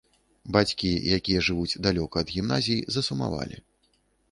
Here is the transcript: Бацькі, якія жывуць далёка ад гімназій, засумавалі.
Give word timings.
Бацькі, 0.55 0.89
якія 1.17 1.43
жывуць 1.49 1.79
далёка 1.89 2.15
ад 2.25 2.33
гімназій, 2.39 2.83
засумавалі. 2.99 3.63